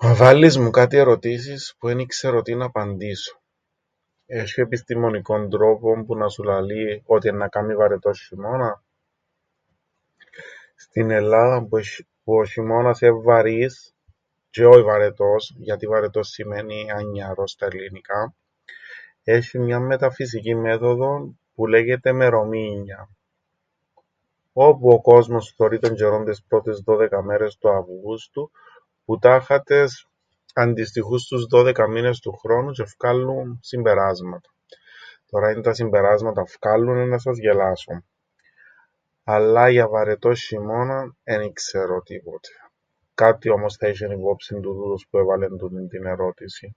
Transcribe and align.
Μα 0.00 0.14
βάλλεις 0.14 0.56
μου 0.58 0.70
κάτι 0.70 0.96
ερωτήσεις 0.96 1.74
που 1.78 1.88
εν 1.88 1.98
ι-ξέρω 1.98 2.42
τι 2.42 2.54
να 2.54 2.64
απαντήσω. 2.64 3.40
Έσ̆ει 4.26 4.62
επιστημονικόν 4.62 5.50
τρόπον 5.50 6.06
που 6.06 6.16
να 6.16 6.28
σου 6.28 6.42
λαλεί 6.42 7.02
ότι 7.06 7.28
εννά 7.28 7.48
κάμει 7.48 7.74
βαρετόν 7.76 8.14
σ̆ειμώναν; 8.14 8.80
Στην 10.76 11.10
Ελλάδαν 11.10 11.68
που 11.68 11.78
ο 12.24 12.42
σ̆ειμώνας 12.44 12.96
εν' 13.02 13.22
βαρύς 13.22 13.94
τζ̆αι 14.50 14.66
όι 14.72 14.82
βαρετός 14.82 15.54
–γιατί 15.58 15.86
βαρετός 15.86 16.28
σημαίνει 16.28 16.90
ανιαρός 16.90 17.50
στα 17.50 17.66
ελληνικά– 17.70 18.34
έσ̆ει 19.24 19.58
μιαν 19.58 19.82
μεταφυσικήν 19.82 20.58
μέθοδον 20.58 21.38
που 21.54 21.66
λέγεται 21.66 22.12
μερομήνια, 22.12 23.08
όπου 24.52 24.88
ο 24.88 25.00
κόσμος 25.00 25.52
θωρεί 25.56 25.78
τον 25.78 25.94
τζ̆αιρόν 25.96 26.22
τες 26.24 26.44
πρώτες 26.48 26.78
δώδεκα 26.80 27.22
μέρες 27.22 27.56
του 27.58 27.68
Αυγούστου, 27.70 28.50
που 29.04 29.18
τάχατες 29.18 30.06
αντιστοιχούν 30.52 31.18
στους 31.18 31.44
δώδεκα 31.46 31.88
μήνες 31.88 32.20
τους 32.20 32.36
χρόνου 32.40 32.70
τζ̆αι 32.70 32.86
φκάλλουν 32.86 33.58
συμπεράσματα. 33.62 34.50
Τωρά 35.30 35.50
ίντα 35.50 35.74
συμπεράσματα 35.74 36.44
φκάλλουν 36.44 36.96
εννά 36.96 37.18
σας 37.18 37.38
γελάσω... 37.38 38.02
αλλά 39.24 39.68
για 39.68 39.88
βαρετόν 39.88 40.34
σ̆ειμώναν 40.34 41.10
εν 41.24 41.40
ι-ξέρω 41.40 42.02
τίποτε... 42.02 42.48
κάτι 43.14 43.48
όμως 43.48 43.76
θα 43.76 43.88
είσ̆εν 43.92 44.10
υπόψην 44.18 44.60
του 44.62 44.74
τούτος 44.74 45.06
που 45.10 45.18
έβαλεν 45.18 45.56
τούτην 45.56 45.88
την 45.88 46.06
ερώτησην. 46.06 46.76